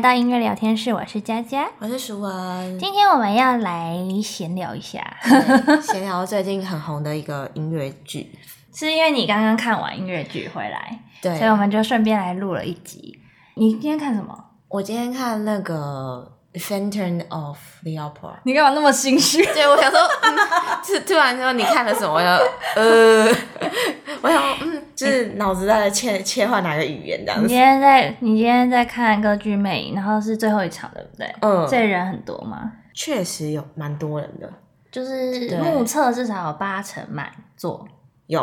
[0.00, 1.68] 到音乐聊天室，我是佳佳。
[1.78, 5.18] 我是舒文，今天我们要来闲聊一下，
[5.82, 8.32] 闲聊最近很红的一个音乐剧，
[8.74, 13.20] 是因为你刚刚看完音乐剧回来，对，所以我们就顺便来录了一集。
[13.56, 14.46] 你今天看什么？
[14.68, 19.44] 我今天看那个《Phantom of the Opera》，你干嘛那么心虚？
[19.54, 20.36] 对我想说，嗯，
[20.84, 22.12] 是突然说你看了什么？
[22.14, 22.36] 我要
[22.76, 23.24] 呃，
[24.22, 27.42] 我想嗯，就是脑子在切切换哪个语言这样子。
[27.42, 31.32] 你今天在你今天在看歌剧魅影，然后是最后一场，对不对？
[31.40, 32.72] 嗯这人很多吗？
[32.92, 34.52] 确实有蛮多人的，
[34.90, 37.86] 就是目测至少有八成满座。
[38.26, 38.42] 有，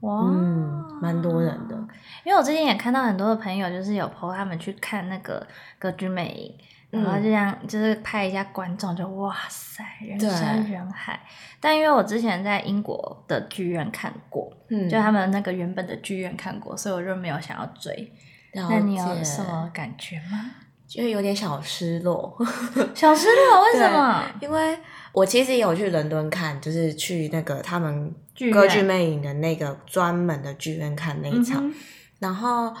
[0.00, 1.76] 哇，嗯，蛮多人的。
[2.24, 5.46] 因为我最近也看到很多的朋友，就是有 po 他们去看那个
[5.78, 6.54] 歌剧魅影，
[6.90, 11.20] 然后就这样就是拍一下观众，就哇塞，人山人海。
[11.60, 18.12] 但因为我之前在英国的剧院看过，嗯，就他们那个原本的剧院看过，所以我就没有想要追。
[18.54, 20.52] 了那你有什么感觉吗？
[20.88, 22.38] 就有点小失落，
[22.94, 24.24] 小失落，为什么？
[24.40, 24.78] 因为
[25.12, 28.14] 我其实也有去伦敦看，就是去那个他们
[28.52, 31.68] 歌剧魅影的那个专门的剧院看那一场。
[31.68, 31.74] 嗯
[32.18, 32.72] 然后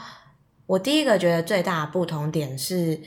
[0.64, 2.98] 我第一个觉得最大的不同点是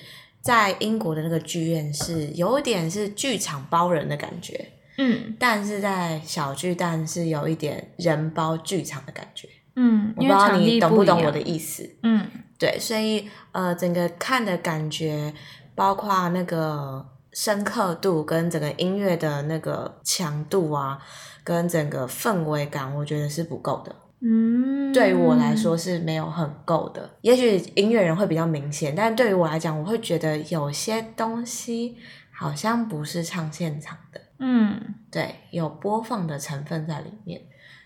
[0.50, 9.48] 在英国的那个剧院是有一点是剧场包人的感觉，嗯但是在小巨蛋是有一点人包剧场的感觉。
[9.76, 11.88] 嗯，我不知道你懂不懂我的意思？
[12.02, 12.26] 嗯
[12.58, 15.32] 对，所以呃，整个看的感觉，
[15.76, 21.00] 包括那个深刻度跟整个音乐的那个强度啊，
[21.44, 23.96] 跟整个氛围感，我觉得是不够的。
[24.22, 27.10] 嗯，对于我来说是没有很够的。
[27.22, 31.96] 也许音乐人会比较明显，但对于我来讲，我会觉得有些东西
[32.32, 34.80] 好像不是唱现场的，嗯，
[35.10, 37.42] 对，有播放的成分在里面。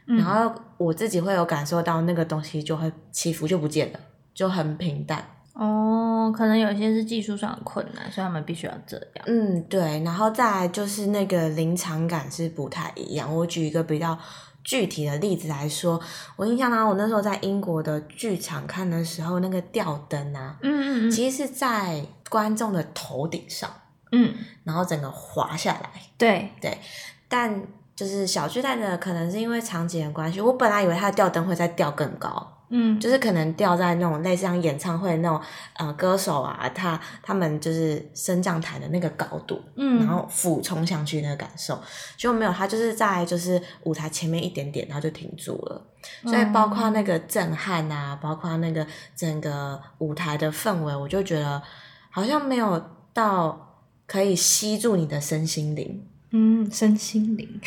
[0.07, 3.99] 嗯，然后我自己会有感受到那个东西就会起伏就不见了，
[4.33, 5.23] 就很平淡。
[5.53, 9.25] 哦，可能有一些是技术上的困难，所以他们必须要这样。
[9.27, 13.33] 嗯，对，然后再来就是那个临场感是不太一样。
[13.33, 14.17] 我举一个比较
[14.63, 15.99] 具体的例子来说，
[16.35, 23.69] 我印象当中，我那时候在英国的剧场看的时候，那个吊灯啊，嗯嗯嗯其实是在观众的头顶上，
[24.11, 25.89] 嗯，然后整个滑下来。
[26.17, 26.77] 对对，
[27.27, 27.61] 但
[27.95, 32.62] 就是小巨蛋的，可能是因为场景的关系，我本来以为它的吊灯会再吊更高。
[32.75, 35.39] 嗯，就是可能掉在那种类似像演唱会那种
[35.77, 39.99] 呃歌手啊，他他们就是升降台的那个高度，嗯。
[39.99, 41.79] 然后俯冲上去那个感受，
[42.17, 45.85] 就没有，他就是在就是舞台前面一点点，然后就停住了。
[46.23, 48.85] 所以包括那个震撼啊，包括那个
[49.15, 51.61] 整个舞台的氛围，我就觉得
[52.09, 52.83] 好像没有
[53.13, 56.03] 到可以吸住你的身心灵。
[56.35, 57.47] 嗯，身心灵，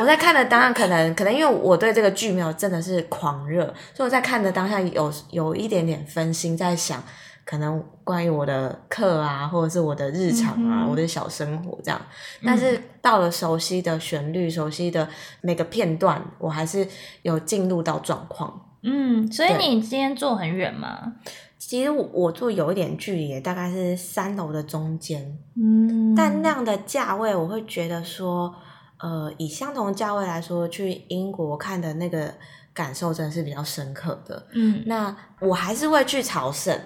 [0.00, 7.02] 我在看的当下，可能可能因为我对这个剧没有真的是狂热，所以我在看的当下有有一点点分心，在想
[7.44, 12.00] 可能关于我的课啊，或者是我的日常啊，嗯我的小生活这样。
[12.42, 15.06] 但是到了熟悉的旋律、熟悉的
[15.42, 16.88] 每个片段，我还是
[17.20, 18.68] 有进入到状况。
[18.82, 21.12] 嗯，所以你今天坐很远吗？
[21.58, 28.52] 其实我我坐有一点距离，大概是三楼的中间，嗯，但那样的价位，我会觉得说，
[29.02, 32.32] 呃，以相同价位来说，去英国看的那个
[32.74, 34.46] 感受真的是比较深刻的。
[34.52, 36.78] 嗯，那我还是会去朝圣，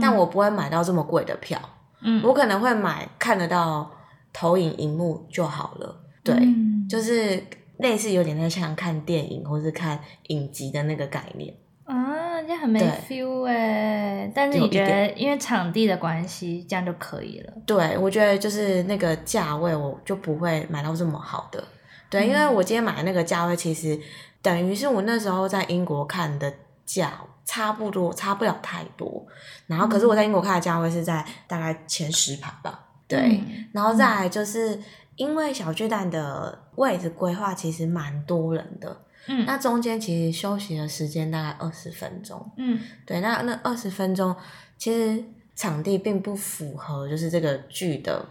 [0.00, 1.60] 但我不会买到这么贵的票，
[2.02, 3.90] 嗯，我可能会买看得到
[4.32, 5.96] 投影荧幕就好了。
[6.24, 7.42] 对，嗯就是
[7.78, 9.98] 类似有点在像看电影或是看
[10.28, 11.54] 影集的那个概念。
[11.90, 14.30] 啊，这样很没 feel 哎。
[14.34, 17.52] 但是你觉得因为场地的关系，这样就可以了？
[17.66, 21.62] 对，我觉得就是那个价位，我就不会买到这么好的。
[22.08, 23.98] 对，因为嗯我今天买的那个价位，其实
[24.40, 26.52] 等于是我那时候在英国看的
[26.86, 27.12] 价
[27.44, 29.26] 差不多，差不了太多。
[29.66, 32.86] 然后，可是我在英国看的价位是在大概前十排吧。
[33.08, 34.80] 对，嗯然后再来就是
[35.16, 38.96] 因为小巨蛋的位置规划其实蛮多人的，
[39.32, 42.50] 嗯那中间其实休息的时间大概二十分钟。
[42.56, 44.34] 嗯对，那那二十分钟
[44.76, 45.22] 其实
[45.54, 48.24] 场地并不符合就是这个剧的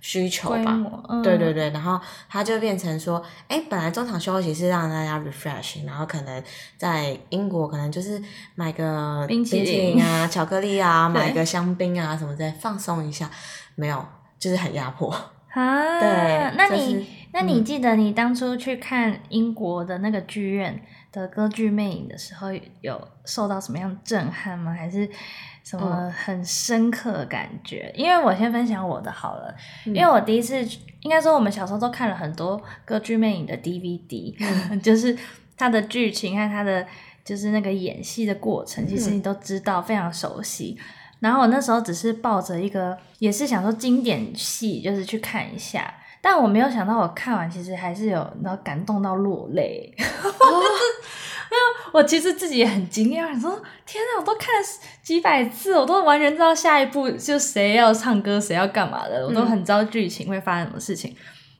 [0.00, 0.80] 需求吧。
[1.08, 1.98] 嗯对对对，然后
[2.28, 6.42] 它就变成说，哎，本来中场休息是让大家 refresh，然后可能
[6.76, 8.22] 在英国可能就是
[8.54, 13.30] 买个冰淇淇淋淋啊、 巧克力啊，买个香槟啊什么再，放松一下，
[13.74, 14.04] 没有，
[14.38, 15.10] 就是很压迫。
[15.52, 22.46] 啊， 对那你、是那你嗯记得你当初去看英国的那个剧院的歌剧魅影的时候，
[22.80, 24.72] 有受到什么样的震撼吗？
[24.72, 25.10] 还是
[25.64, 27.92] 什么嗯很深刻的感觉？
[27.96, 29.52] 因为我先分享我的好了，
[29.86, 30.64] 嗯因为我第一次
[31.02, 34.32] 应该说我们小时候都看了很多歌剧魅影的 DVD，
[34.80, 35.18] 就是
[35.56, 36.86] 它的剧情和它的
[37.24, 40.78] 就是那个演戏的过程，其实嗯你都知道，非常熟悉。
[41.18, 45.92] 然后我那时候只是抱着一个，也是想说经典戏，就是去看一下。
[46.24, 49.94] 但我没有想到，我看完其实还是有然后感动到落泪。
[51.92, 54.66] 我其实自己也很惊讶，说天哪，我都看了
[55.02, 61.14] 几百次，我都完全知道下一步就谁要唱歌，谁要干嘛的，我都很知道剧情会发生什么事情。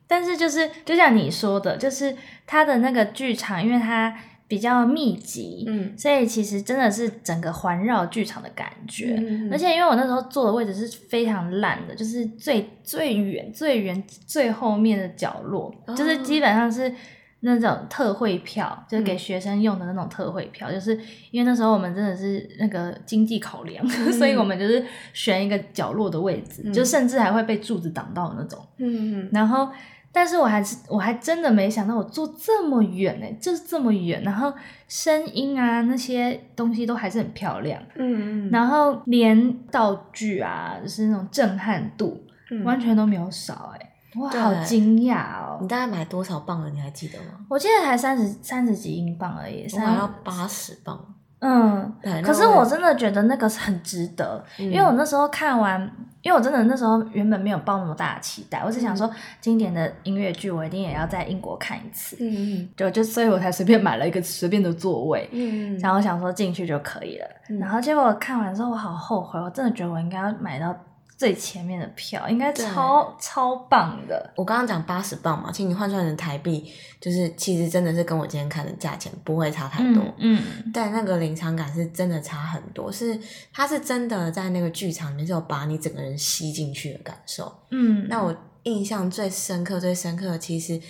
[0.09, 4.13] 但是就是就像你说的，就是他的那个剧场，因为它
[4.47, 9.15] 比较密集，嗯所以其实真的是整个环绕剧场的感觉。
[9.19, 16.93] 嗯而且因为我那时候坐的位置是非常烂的，就是最最远、最远、最后面的角落，哦就是基本上是
[17.41, 20.71] 那种特惠票，就是嗯给学生用的那种特惠票。
[20.71, 20.99] 就是
[21.31, 28.59] 因为那时候我们真的是那个经济考量， 所以我们就是选一个角落的位置，嗯就甚至还会被柱子挡到的那种。
[28.79, 29.71] 嗯然后，
[30.17, 34.53] 但是我还是我还真的没想到我坐这么远呢、就是这么远，然后
[34.87, 37.83] 声音啊那些东西都还是很漂亮。
[37.97, 45.67] 嗯嗯，然后连道具啊，就是那种震撼度，嗯完全都没有少哎、哇，对好惊讶哦你！
[45.67, 46.71] 大概买多少磅了？
[46.71, 47.45] 你还记得吗？
[47.49, 51.05] 我记得才三十三十几英镑而已，我买到三八十磅。
[51.47, 55.79] 嗯，对，可是我真的觉得那个是很值得，嗯因为我那时候看完，
[56.23, 59.11] 因为我真的那时候原本没有抱那么大的期待，我只想说
[59.43, 67.59] 经典的音乐剧我一定也要在英国看一次，嗯就就所以我才随便买了一个随便的座位，嗯嗯，然后想说进去就可以了，嗯。
[67.59, 70.75] 然后结果看完之后我好后悔，我真的觉得我应该要买到
[71.17, 74.33] 最前面的票，应该超超棒的。
[74.37, 80.03] 我刚刚讲八十磅嘛，其实你换算成台币，就是其实真的是跟我今天看的价钱不会差太多。
[80.19, 83.19] 嗯嗯但那个临场感是真的差很多，是
[83.53, 87.51] 它是真的在那个剧场里面是有把你整个人吸进去的感受。
[87.71, 90.81] 嗯，那我印象最深刻、最深刻的其实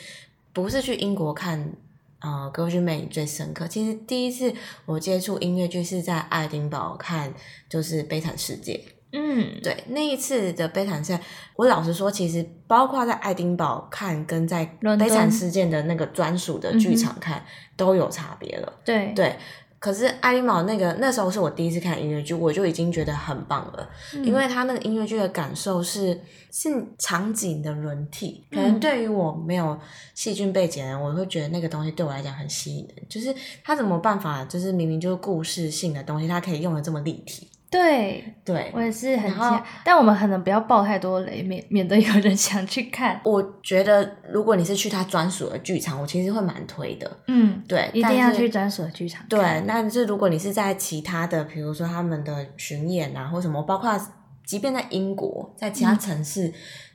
[0.52, 1.72] 不是去英国看
[2.20, 4.52] 呃歌剧魅影最深刻，其实第一次
[4.86, 7.32] 我接触音乐剧是在爱丁堡看，
[7.68, 8.72] 就是《悲惨世界》。
[9.16, 11.20] 嗯对，那一次的悲惨世界，
[11.54, 14.64] 我老实说，其实包括在爱丁堡看，跟在
[14.98, 17.44] 悲惨事件的那个专属的剧场看、
[17.76, 18.72] 都有差别了。
[18.84, 19.36] 对对，
[19.78, 26.20] 可是爱丁堡那个那时候是我第一次看音乐剧，我就已经觉得很棒了，嗯因为他那个音乐剧的感受是
[26.50, 26.68] 是
[26.98, 29.78] 场景的轮替，可能嗯对于我没有
[30.14, 33.32] 细菌背景的人，我会觉得那个东西对我来讲很吸引人，就是
[33.62, 37.48] 他怎么办法，就是明明就是故事性的东西，他可以用的这么立体。
[37.74, 43.20] 对，对，我也是很惊讶，但我们可能不要爆太多雷，免免得有人想去看。
[43.26, 47.10] 我觉得如果你是去他专属的剧场，我其实会蛮推的。
[47.26, 49.28] 嗯，对，一定要去专属的剧场看。
[49.28, 53.98] 对，那是如果你是在其他的，比如说他们的巡演啊，或什么，包括
[54.44, 56.52] 即便在英国，在其他嗯城市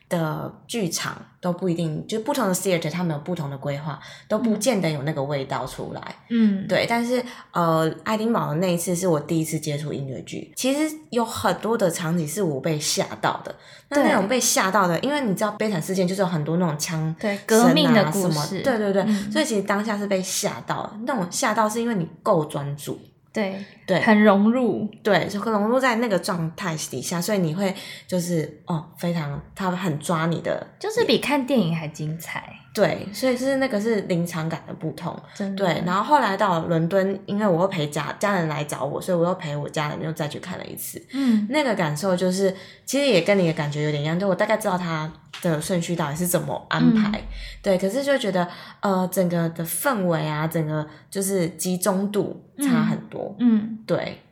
[0.10, 6.16] 的剧场、都不一定，就不同的 theater 他们有不同的规划，都不见得有那个味道出来。
[6.30, 13.56] 嗯，对，但是呃，爱丁堡的那一次是我第一次接触音乐剧，其实有很多的场景是我被吓到的。
[13.92, 19.32] 那那种被吓到的，因为你知道悲惨事件就是有很多那种枪对革命的故事对对对，嗯。
[19.32, 23.00] 所以其实当下是被吓到的，那种吓到是因为你够专注，
[23.34, 24.00] 对对。
[24.01, 24.88] 很融入。
[25.01, 27.74] 对，就融入在那个状态底下，所以你会
[28.05, 35.17] 就是哦，非常他很抓你的，就是比看电影还精彩，对，所以是那个是临场感的不同。
[35.55, 41.01] 对，然后后来到伦敦，因为我又陪家家人来找我，所以我又陪我家人又再去看了一次。
[41.13, 41.48] 嗯。
[41.50, 42.55] 那个感受就是，
[42.86, 47.24] 其实也跟你的感觉有点一样，就我大概知道他的顺序到底是怎么安排，嗯。
[47.63, 48.48] 对，可是就觉得
[48.81, 53.78] 呃，整个的氛围啊，整个就是集中度差很多，嗯。
[53.78, 53.78] 对，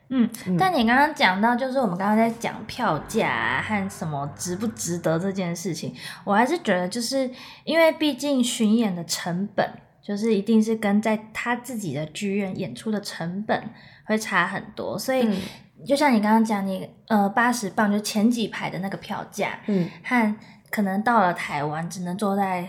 [0.09, 7.29] 嗯嗯，但你刚刚讲到，就是我们刚刚在讲票价、啊、和什么值不值得这件事情，我还是觉得，就是
[7.63, 9.69] 因为毕竟巡演的成本，
[10.01, 13.61] 就是一定是跟在他自己的剧院演出的成本
[14.05, 15.35] 会差很多，所以嗯。
[15.85, 19.87] 就像你刚刚讲，你呃八十磅就前几排的那个票价，嗯。
[20.03, 20.35] 和
[20.71, 22.67] 可能到了台湾只能坐在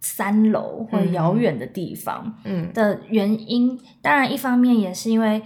[0.00, 2.70] 三楼或者遥远的地方，嗯。
[2.74, 5.40] 的原因，当然一方面也是因为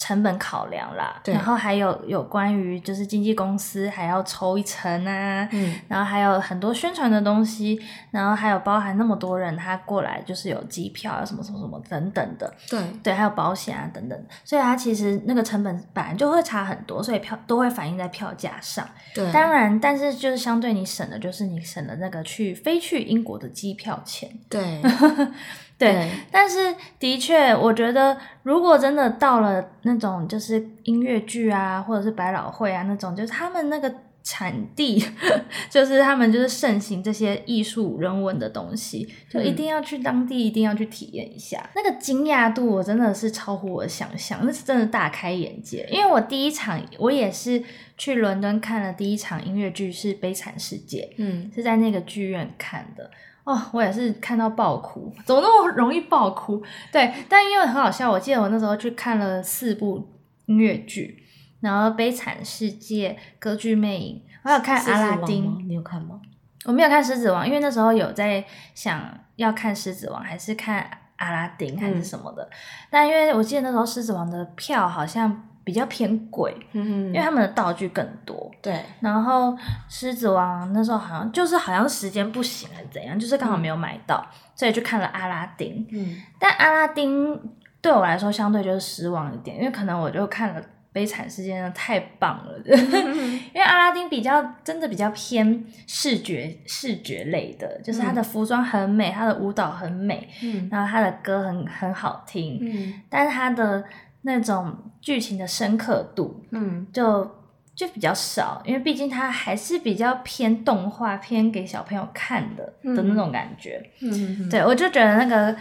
[0.00, 5.78] 成本考量啦，然后还有有关于就是经纪公司还要抽一层啊，嗯。
[5.88, 7.78] 然后还有很多宣传的东西，
[8.10, 18.88] 然后还有包含那么多人他过来就是有机票啊什么什么什么等等的，对，对，还有保险啊等等，所以他其实那个成本本来就会差很多，所以票都会反映在票价上。
[19.14, 24.30] 对，当然，但是就是相对你省的就是你省的那个去飞去英国的机票钱。
[24.48, 24.80] 对
[25.80, 33.90] 对，但是的确，我觉得如果真的到了那种就是音乐剧啊，或者是百老汇啊那种，就是他们那个
[34.22, 35.02] 产地，
[35.70, 41.70] 就是他们就是盛行这些艺术人文的东西，就一定要去当地，一定要去体验一下。
[41.74, 45.88] 那个惊讶度，我真的是超乎我的想象，那是真的大开眼界。
[45.90, 47.62] 因为我第一场，我也是
[47.96, 53.10] 去伦敦看了第一场音乐剧，是《悲惨世界》，嗯，是在那个剧院看的。
[53.44, 56.62] 哦，我也是看到爆哭，怎么那么容易爆哭？
[56.92, 60.08] 对，但因为很好笑，我记得我那时候去看了四部
[60.46, 61.24] 音乐剧，
[61.60, 66.20] 然后《悲惨世界》《歌剧魅影》，我还有看《阿拉丁》，你有看吗？
[66.66, 68.44] 我没有看《狮子王》，因为那时候有在
[68.74, 69.02] 想
[69.36, 70.82] 要看《狮子王》还是看
[71.16, 72.48] 《阿拉丁》还是什么的，
[72.90, 78.50] 但因为我记得那时候《狮子王》的票好像比较偏贵，嗯因为他们的道具更多。
[78.62, 79.52] 对，然后
[79.88, 84.24] 《狮子王》那时候好像就是好像时间不行还是怎样，就是刚好没有买到，
[84.54, 85.86] 所以就看了《阿拉丁》。
[85.92, 86.20] 嗯。
[86.38, 87.34] 但《阿拉丁》
[87.80, 90.60] 对我来说相对就是失望一点，因为可能我就看了
[90.92, 92.52] 《悲惨世界》，太棒了。
[92.66, 100.68] 因为阿拉丁比较真的比较偏视觉视觉类的，就是他的服装很美，他的舞蹈很美，嗯。
[100.70, 103.00] 然后他的歌很很好听，嗯。
[103.08, 103.82] 但是他的
[104.22, 107.28] 那种剧情的深刻度嗯就
[107.74, 113.82] 就比较少，因为毕竟它还是比较偏动画、偏给小朋友看的的那种感觉。
[114.02, 115.56] 嗯，对我就觉得那个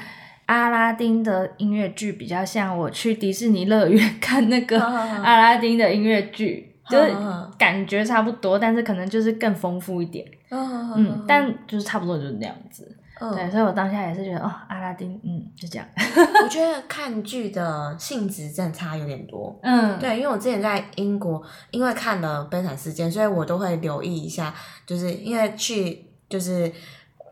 [0.47, 10.25] 阿拉丁的音乐剧比较像我去迪士尼乐园 看那个啊阿拉丁的音乐剧，就是啊感觉差不多，但是可能就是更丰富一点。
[10.49, 12.97] 嗯嗯，但就是差不多就是那样子。
[13.19, 15.85] 嗯对，所以我当下也是觉得哦，阿拉丁，嗯，就这样。
[16.43, 19.59] 我觉得看剧的性质真的差有点多。
[19.61, 24.53] 嗯，对，因为我之前在英国，因为看了《悲惨世界》，所以我都会留意一下，
[24.85, 26.71] 就是因为去就是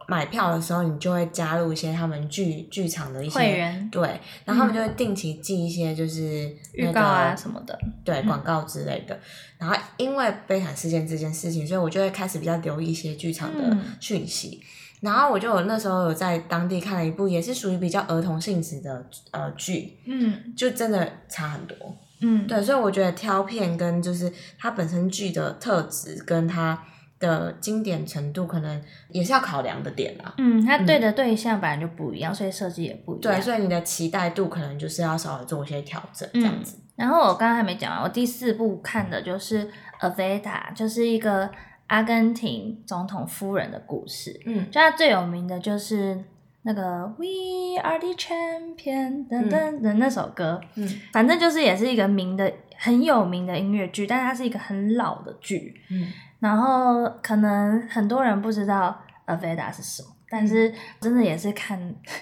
[0.08, 7.78] 买票的时候，你就会加入一些他们剧剧场的一些会员对，然后他们就会定期寄一些就是、那个、预告啊什么的。
[8.04, 9.20] 对广告之类的。
[9.58, 14.62] 然后因为悲惨事件这件事情，所以我就会开始比较留意一些剧场的嗯讯息。
[15.02, 21.76] 然后我就有那时候有在当地看了一部也是属于比较儿童性质的呃剧，嗯就真的差很多。
[22.22, 26.82] 嗯，对，所以我觉得挑片跟就是它本身剧的特质跟它
[27.20, 30.34] 的经典程度，可能也是要考量的点啦。
[30.38, 33.22] 嗯，他对的对象本来就不一样，所以设计也不一样。
[33.22, 36.78] 对，所以你的期待度可能就是要稍微做一些调整，这样嗯子。
[36.96, 39.68] 然后我刚刚还没讲完，我第四部看的就是
[40.00, 40.42] 《Aveda》，
[40.74, 41.50] 就是一个
[41.88, 44.40] 阿根廷总统夫人的故事。
[44.46, 46.24] 嗯就它最有名的就是
[46.64, 55.76] 那个 We Are the Champion 等等的那首歌，嗯反正就是也是一个名的很有名的音乐剧，但它是一个很老的剧。
[55.92, 56.08] 嗯
[56.40, 61.80] 然后可能很多人不知道 Aveda 是什么，但是真的也是看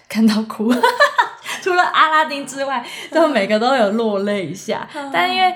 [0.08, 0.72] 看到哭，
[1.62, 4.88] 除了阿拉丁之外，都每个都有落泪一下。
[5.12, 5.56] 但因为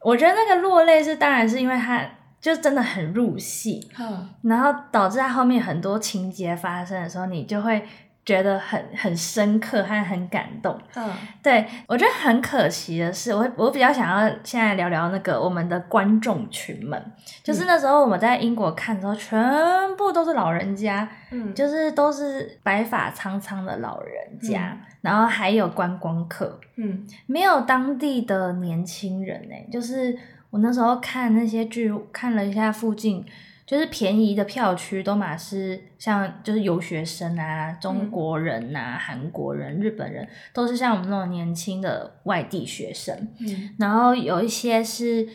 [0.00, 2.02] 我觉得那个落泪是当然是因为他
[2.40, 7.84] 就真的很入戏，嗯然后导致在后面很多情节发生的时候，你就会
[8.28, 10.78] 觉得很很深刻和很感动。
[10.94, 11.10] 嗯。
[11.42, 17.02] 对我觉得很可惜的是，我我比较想要现在聊聊那个我们的观众群们，
[17.42, 21.54] 就是那时候我们在英国看的时候，全部都是老人家，嗯。
[21.54, 27.06] 就是都是白发苍苍的老人家，然后还有观光客，嗯。
[27.24, 30.14] 没有当地的年轻人呢、就是
[30.50, 33.24] 我那时候看那些剧，看了一下附近。
[33.68, 43.14] 就是便宜的票区都嘛是像就是游学生啊、中国人呐、韩国人、日本人，都是像我们那种年轻的外地学生。
[43.40, 45.28] 嗯然后有一些是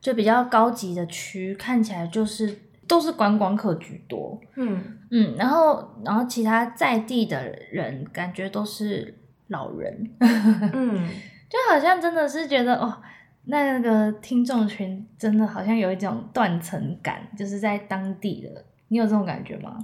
[0.00, 2.56] 就比较高级的区，看起来就是
[2.86, 4.40] 都是观光客居多。
[4.54, 4.80] 嗯
[5.10, 9.12] 嗯，然后然后其他在地的人感觉都是
[9.48, 11.08] 老人， 嗯，
[11.50, 13.02] 就好像真的是觉得哦，
[13.50, 19.76] 那个听众群真的好像有一种断层感，就是在当地的，你有这种感觉吗？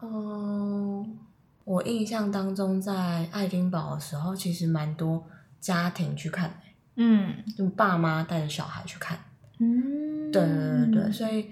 [0.00, 1.18] 嗯，
[1.64, 5.22] 我印象当中在爱丁堡的时候，其实蛮多
[5.58, 6.56] 家庭去看的，
[6.96, 9.18] 嗯就爸妈带着小孩去看。
[9.58, 11.50] 嗯，对对对对，所以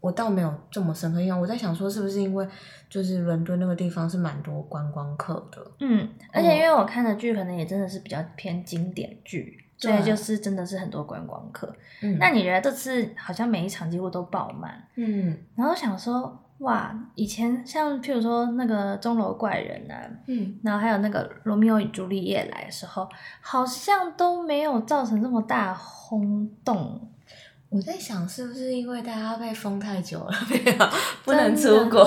[0.00, 1.38] 我倒没有这么深刻印象。
[1.38, 2.48] 我在想说，是不是因为
[2.88, 5.70] 就是伦敦那个地方是蛮多观光客的？
[5.80, 11.74] 嗯，而且因为我看的剧可能也真的是比较偏经典剧，所以对就是真的是很多观光客。
[12.02, 19.96] 嗯那你觉得这次好像每一场几乎都爆满，嗯然后想说，哇，以前像譬如说那个钟楼怪人啊，
[20.26, 23.08] 嗯然后还有那个罗密欧与朱丽叶来的时候，
[23.40, 27.08] 好像都没有造成这么大轰动。
[27.68, 30.88] 我在想，是不是因为大家被封太久了，没有
[31.24, 32.04] 不能出国，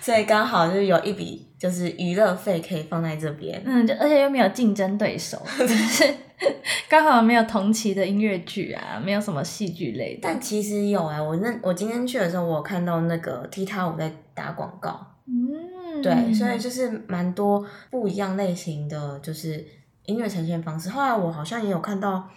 [0.00, 3.62] 所以刚好就是有一笔就是娱乐费可以放在这边。
[3.64, 6.12] 嗯，就而且又没有竞争对手， 就是
[6.88, 10.20] 刚好没有同期的音乐剧啊，没有什么戏剧类的。
[10.22, 19.64] 但其实有哎、我那我今天去的时候，我有看到那个踢踏舞在打广告，嗯，对，所以就是蛮多不一样类型的，就是
[20.06, 20.90] 音乐呈现方式。
[20.90, 22.28] 后来我好像也有看到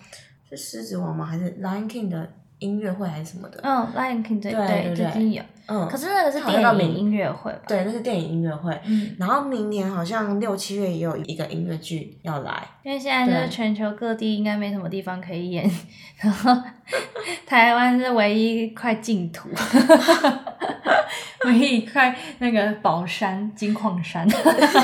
[0.50, 1.26] 是狮子王吗？
[1.26, 3.60] 还是 Lion King 的音乐会还是什么的？
[3.64, 7.60] 嗯，Lion King 对对对对最近有，嗯，可是那个是电影音乐会吧？
[7.68, 8.80] 对，那是电影音乐会。
[8.86, 15.70] 嗯，然后明年好像六七月也有一个音乐剧要来，因为现在就是对全球各地应该没什么地方可以演，
[16.18, 16.56] 然后
[17.46, 19.50] 台湾是唯一一块净土，
[21.46, 24.28] 唯一一块那个宝山金矿山，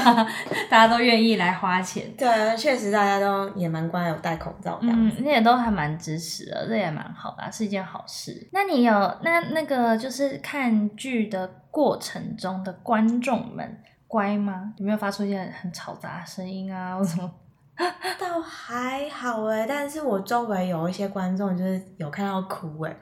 [0.69, 2.05] 大家都愿意来花钱。
[2.17, 8.47] 对，确实大家都也蛮乖，有戴口罩这样嗯子。，那也都还蛮支持的，这也蛮好的啊、是一件好事。
[8.51, 14.73] 那你有那那个就是看剧的过程中的观众们乖吗？
[14.77, 17.29] 有没有发出一些很嘈杂的声音啊，或什么？
[18.19, 22.95] 倒还好哎，但是我周围有一些观众就是有看到哭哎，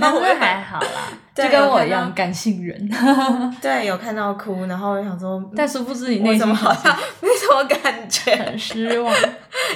[0.00, 1.08] 但是还好啦，
[1.44, 2.88] 就跟我一样感性人。
[3.60, 9.14] 对，有看到哭，然后我想说，但殊不知你我内心好很像 没什么感觉， 很失望。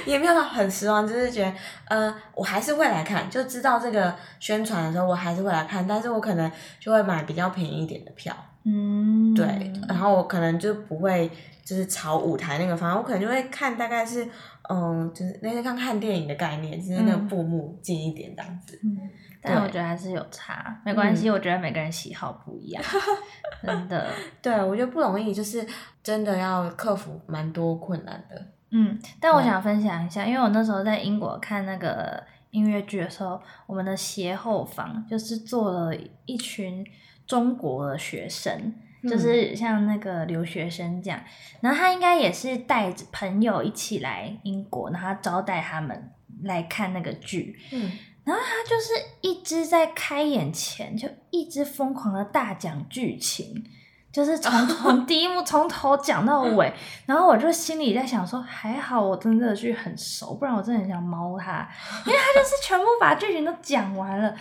[0.06, 1.52] 也没有到很失望，就是觉得，
[1.88, 11.30] 呃，我还是会来看，就知道这个宣传的时候，我还是会来看，但是我可能就会买比较便宜一点的票，嗯，对，然后我可能就不会
[11.64, 14.26] 就是朝舞台那个方向，我可能就会看大概是，
[14.70, 18.78] 嗯，就是那些看看电影的概念，就是那个嗯布幕近一点这样子。
[18.84, 18.96] 嗯，
[19.42, 22.80] 但我觉得还是有差，没关系，嗯我觉得每个人喜好不一样，
[23.62, 24.06] 真的。
[24.40, 25.66] 对，我觉得不容易，就是
[26.04, 28.46] 真的要克服蛮多困难的。
[28.70, 32.22] 嗯，但我想分享一下，因为我那时候在英国看那个
[32.52, 35.92] 音乐剧的时候，我们的斜后方就是坐了
[36.26, 36.86] 一群
[37.26, 38.74] 中国的学生，嗯
[39.08, 41.18] 就是像那个留学生这样，
[41.60, 47.92] 然后他应该也是带着朋友一起来英国，然后招待他们来看那个剧，嗯，
[48.24, 53.64] 然后他就是一直在开演前就一直疯狂的大讲剧情，
[54.12, 56.72] 就是从 从第一幕从头讲到尾，
[57.06, 61.66] 然后我就心里在想说，还好我真的剧很熟，不然我真的很想猫他，
[62.04, 64.34] 因为他就是全部把剧情都讲完了。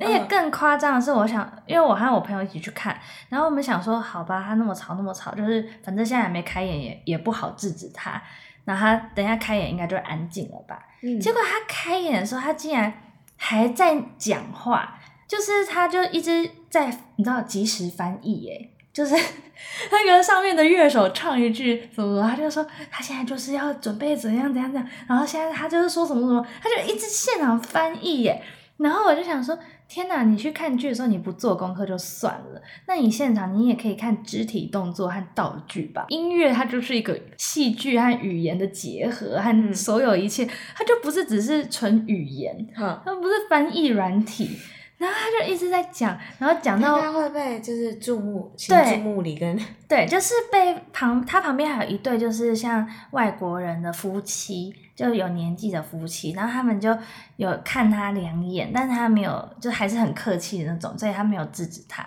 [0.00, 8.20] 而且更夸张的是，我想，因为我和我朋友一起去看，然后我们想说，好吧，他那么吵那么吵，就是反正现在还没开演，也也不好制止他。
[8.64, 10.78] 然后他等一下开演应该就安静了吧？
[11.02, 12.92] 嗯结果他开演的时候，他竟然
[13.36, 16.86] 还在讲话，就是他就一直在
[17.16, 19.14] 你知道即时翻译耶，就是
[19.90, 28.42] 那个上面的乐手唱一句什么什么，他就说他现在就是要准备怎样怎样怎样，然后现在他就是说什么什么，他就一直现场翻译耶。
[28.82, 30.22] 然后我就想说，天哪！
[30.22, 36.06] 你去看剧的时候你不做功课就算了，那你现场你也可以看肢体动作和道具吧。
[36.08, 44.56] 音乐它就是一个戏剧和语言的结合，和嗯所有一切，它就不是只是纯语言，好，它不是翻译软体。
[45.00, 49.58] 然后他就一直在讲，然后讲到他会被就是注目，对注目礼跟
[49.88, 56.94] 对，就是被旁他旁边还有一对，就是像外国人的夫妻，就有年纪的夫妻，然后他们就
[57.36, 62.02] 有看他两眼，但是他没有，就还是很客气的那种，所以他没有制止他。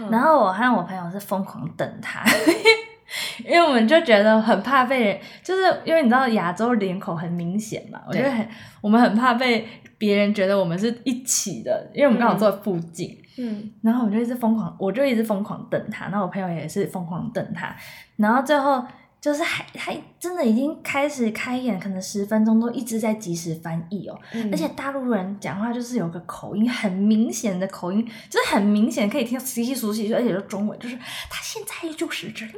[0.00, 2.24] 嗯然后我和我朋友是疯狂等他，
[3.44, 8.46] 因为我们就觉得很怕被人，就是因为你知道亚洲脸孔很明显嘛，我觉得很
[8.80, 9.66] 我们很怕被
[9.96, 13.18] 别人觉得我们是一起的，因为我们刚好坐在附近。
[13.38, 13.70] 嗯。
[13.82, 17.74] 然后我就一直疯狂，我就一直疯狂瞪他，然后我朋友也是疯狂瞪他，
[18.16, 18.84] 然后最后
[19.20, 32.52] 就是还还真的已经开始开演，可能十分钟都一直在及时翻译哦，嗯而且大陆人讲话就是有个口音，很明显的口音，就是很明显可以听到稀稀疏稀，而且是中文，就是他现在就是这，他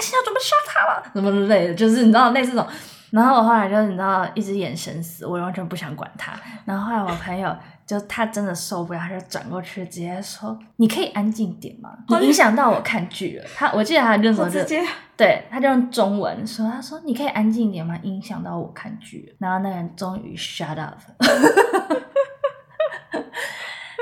[0.00, 2.66] 现在准备杀他了，什么之类的，就是你知道类似这种。
[3.10, 6.32] 然后我后来就你知道一直眼神死，我完全不想管他。
[6.64, 11.90] 然后后来我朋友就他真的受不了，他就转过去直接说：“你可以安静点吗？
[12.20, 14.82] 你影响到我看剧了。”他我记得他那时候就好直接，
[15.16, 17.98] 对，他就用中文说：“他说你可以安静点吗？
[18.02, 20.98] 影响到我看剧了。”然后那个人终于 shut up。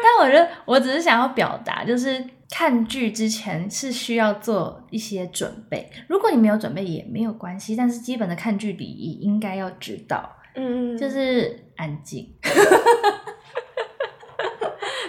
[0.05, 5.91] 但我觉得我只是想要表达，就是看剧之前是需要做一些准备。
[6.09, 12.35] 如果你没有准备也没有关系，但是基本的看剧礼仪应该要知道，嗯，就是安静。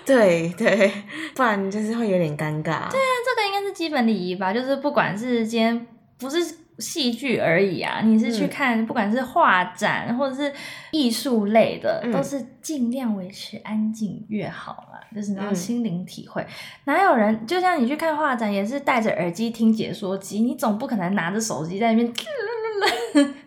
[0.06, 0.92] 对对，
[1.36, 2.90] 不然就是会有点尴尬。
[2.92, 5.88] 对啊，这个应该是基本礼仪吧，就是不管是今天
[6.18, 6.38] 不是
[6.80, 10.52] 戏剧而已啊，你是去嗯看，不管是画展或者是
[10.92, 16.46] 艺术类的，嗯都是尽量维持安静越好嘛，就是然后嗯心灵体会。
[16.86, 22.14] 哪有人就像你去看画展，也是戴着耳机听解说机，你总不可能拿着手机在那边。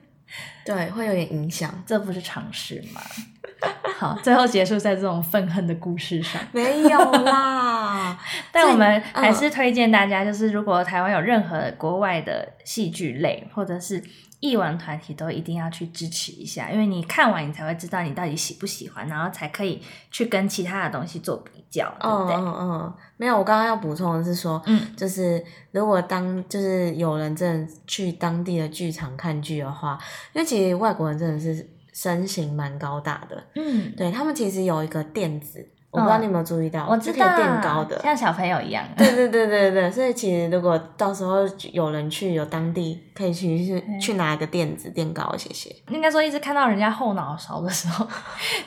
[0.67, 1.73] 对，会有点影响。
[1.87, 3.01] 这不是常识吗？
[3.99, 6.43] 好，最后结束在这种愤恨的故事上。
[6.53, 8.19] 没有啦，
[8.53, 14.03] 但我们嗯还是推荐大家，就是如果台湾有任何国外的戏剧类或者是
[14.47, 22.35] 艺文团体，都一定要去支持一下，因为你看完你才会知道你到底喜不喜欢，然后才可以去跟其他的东西做比较，对不嗯对？
[22.37, 29.99] 嗯嗯，没有，我刚刚要补充的是说，嗯，就是如果当就是有人真的去当地的剧场看剧的话，
[30.33, 37.99] 因为其实外国人真的是身形蛮高大的，嗯，对他们其实有一个垫子，我不知道你有没有注意到，我知道，垫高的。
[38.03, 38.85] 像小朋友一样。
[38.97, 41.39] 对对对对对，所以其实如果到时候
[41.73, 48.07] 有人去有当地可以去去去拿一个垫子垫高一些些，应该说，一直看到人家后脑勺的时候，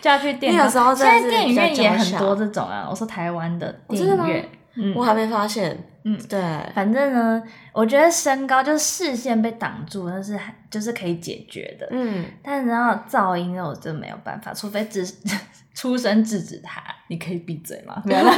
[0.01, 2.87] 就要去垫高有时候现在电影院也很多这种啊。
[2.89, 5.77] 我说台湾的电影院，嗯我还没发现。
[6.03, 6.41] 嗯对，
[6.73, 11.88] 反正呢，我觉得身高就是视线被挡住，那是就是可以解决的。
[11.91, 15.05] 嗯，但然后噪音呢，我真的没有办法，除非只
[15.75, 16.81] 出声制止他。
[17.07, 18.01] 你可以闭嘴吗？
[18.05, 18.33] 没有啦。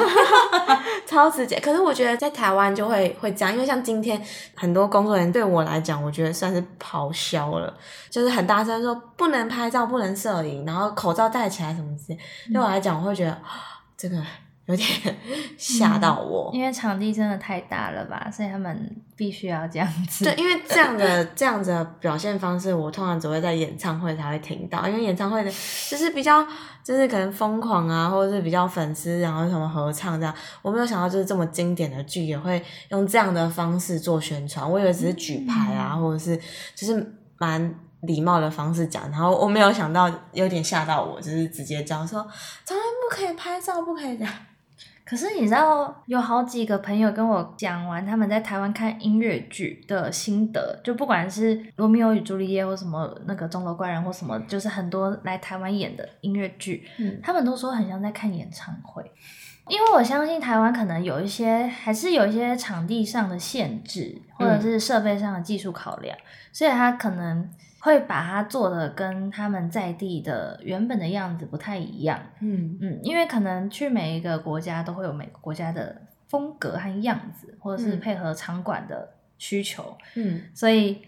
[1.05, 1.59] 超直接。
[1.59, 4.21] 可是我觉得在台湾就会会这样，因为像今天
[4.55, 7.73] 很多工作人员对我来讲，我觉得算是咆哮了，
[8.09, 12.19] 就是很大声说不能拍照、不能摄影，然后口罩戴起来什么之类。
[12.53, 13.39] 对我来讲，我会觉得啊
[13.97, 14.17] 这个
[14.65, 14.87] 有点
[15.57, 16.51] 吓到我。
[16.53, 20.25] 因为场地真的太大了吧，所以他们必须要这样子。
[20.25, 25.51] 对，因为这样的这样子的表现方式，我通常只会在演唱会才会听到，因为演唱会的
[25.89, 26.45] 就是比较
[26.83, 36.35] 就是可能疯狂啊，或者是比较粉丝，然后什么合唱这样，我没有想到就是这么经典的剧也会用这样的方式做宣传，我以为只是举牌啊，或者是
[36.75, 37.73] 就是蛮。
[38.01, 42.19] 礼貌的方式讲，然后我没有想到，有点吓到我，就是直接讲说，
[42.65, 44.33] 从来不可以拍照，不可以这样。
[45.11, 59.03] 可是你知道，有好几个朋友跟我讲完他们在台湾看音乐剧的心得，就不管是《罗密欧与朱丽叶》或什么那个《钟楼怪人》或什么，就是很多来台湾演的音乐剧，嗯他们都说很像在看演唱会。
[59.67, 66.17] 因为我相信台湾可能有一些还是有一些场地上的限制，或者是设备上的技术考量，
[66.53, 67.49] 所以他可能
[67.81, 72.17] 会把它做的跟他们在地的原本的样子不太一样。
[72.39, 81.01] 嗯嗯，因为可能去每一个国家都会有每个国家的风格和样子，或者是嗯配合场馆的需求，嗯， 所以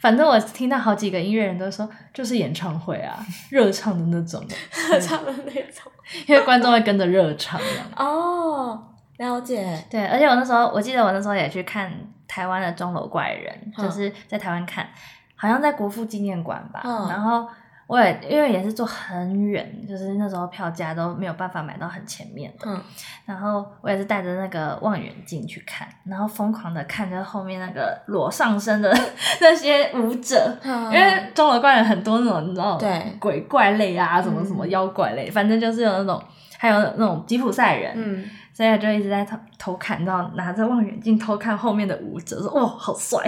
[0.00, 4.44] 反正我听到好几个音乐人都说，就是演唱会啊，热唱的那种，
[4.90, 5.90] 热唱的那种。
[6.26, 7.58] 因为观众会跟着热唱。
[7.96, 9.82] 哦，了解。
[9.88, 11.90] 对，而且我那时候我记得我那时候也去看
[12.28, 14.86] 台湾的钟楼怪人，嗯就是在台湾看，
[15.36, 17.08] 好像在国父纪念馆吧，嗯。
[17.08, 17.46] 然后。
[17.86, 22.82] 我也因为也是坐很远，就是那时候票价都没有办法买到很前面的，嗯，
[23.26, 28.90] 然后我也是带着那个望远镜去看，然后疯狂的看着后面那个裸上身的
[29.42, 33.14] 那些舞者，因因为中楼怪人很多那种你知道对。
[33.20, 34.70] 鬼怪类啊，什么什么嗯。
[34.70, 36.20] 妖怪类，反正就是有那种
[36.56, 43.22] 还有那种吉普赛人，嗯，所以我就一直在偷偷看，然后拿着望远镜偷看后面的舞者，说哇好帅，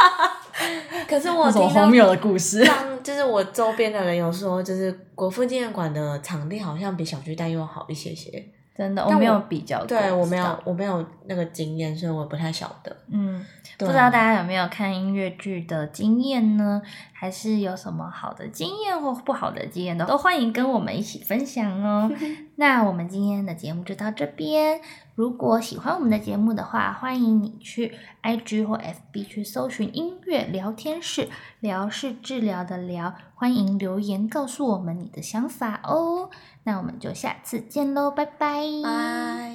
[1.08, 2.64] 可是我荒谬的故事。
[2.64, 8.44] 当就是我周边的人有说，就是国父纪念馆的场地好像比小巨蛋又好一些些。
[8.76, 12.96] 真的，我没有比较过，对我没有我没有那个经验，所以我不太晓得。
[13.10, 13.44] 嗯，
[13.76, 16.80] 不知道大家有没有看音乐剧的经验呢？
[17.12, 22.08] 还是有什么好的经验或不好的经验的，都欢迎跟我们一起分享哦。
[22.60, 24.80] 那我们今天的节目就到这边。
[25.14, 31.28] 如果喜欢我们的节目的话，欢迎你去 IG 或 FB 去搜寻音乐聊天室，
[31.60, 36.30] 聊是治疗的聊，欢迎留言告诉我们你的想法哦。
[36.64, 38.64] 那我们就下次见喽，拜拜。
[38.82, 39.52] 拜。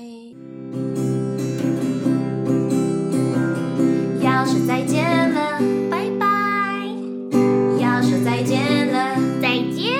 [4.21, 5.59] 要说再见了，
[5.91, 6.25] 拜拜。
[7.81, 9.91] 要说再见了，再见。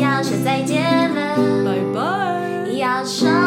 [0.00, 1.07] 要说再见，
[3.00, 3.37] I'll.